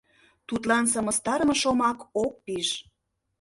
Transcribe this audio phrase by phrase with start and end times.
[0.47, 2.69] Тудлан сымыстарыме шомак ок пиж.